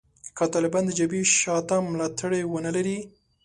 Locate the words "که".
0.37-0.43